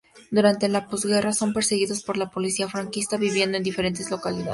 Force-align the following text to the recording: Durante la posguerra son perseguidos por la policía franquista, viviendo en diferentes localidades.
Durante 0.31 0.67
la 0.67 0.87
posguerra 0.87 1.31
son 1.31 1.53
perseguidos 1.53 2.01
por 2.03 2.17
la 2.17 2.31
policía 2.31 2.67
franquista, 2.67 3.17
viviendo 3.17 3.57
en 3.57 3.63
diferentes 3.63 4.09
localidades. 4.09 4.49